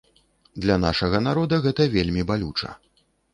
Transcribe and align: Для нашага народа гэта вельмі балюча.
Для 0.63 0.77
нашага 0.85 1.21
народа 1.27 1.59
гэта 1.67 1.87
вельмі 1.97 2.25
балюча. 2.33 2.75